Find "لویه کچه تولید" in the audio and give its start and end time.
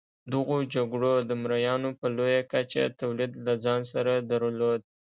2.17-3.31